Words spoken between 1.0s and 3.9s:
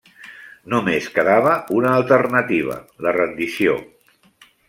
quedava una alternativa la rendició.